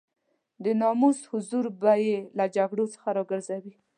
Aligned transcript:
د 0.63 0.65
ناموس 0.81 1.19
حضور 1.31 1.65
به 1.81 1.93
يې 2.05 2.17
له 2.37 2.45
جګړو 2.55 2.85
څخه 2.93 3.09
را 3.15 3.21
وګرځوي. 3.23 3.73